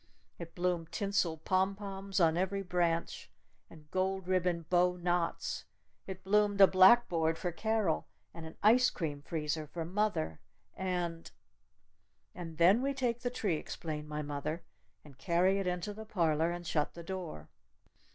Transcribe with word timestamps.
It 0.39 0.55
bloomed 0.55 0.91
tinsel 0.91 1.37
pompons 1.37 2.19
on 2.19 2.35
every 2.35 2.63
branch! 2.63 3.29
And 3.69 3.91
gold 3.91 4.27
ribbon 4.27 4.65
bow 4.67 4.95
knots! 4.95 5.65
It 6.07 6.23
bloomed 6.23 6.59
a 6.59 6.65
blackboard 6.65 7.37
for 7.37 7.51
Carol! 7.51 8.07
And 8.33 8.47
an 8.47 8.57
ice 8.63 8.89
cream 8.89 9.21
freezer 9.21 9.67
for 9.67 9.85
mother! 9.85 10.39
And" 10.75 11.29
"And 12.33 12.57
then 12.57 12.81
we 12.81 12.95
take 12.95 13.19
the 13.19 13.29
tree," 13.29 13.57
explained 13.57 14.09
my 14.09 14.23
mother, 14.23 14.63
"and 15.05 15.19
carry 15.19 15.59
it 15.59 15.67
into 15.67 15.93
the 15.93 16.05
parlor. 16.05 16.49
And 16.49 16.65
shut 16.65 16.95
the 16.95 17.03
door." 17.03 17.49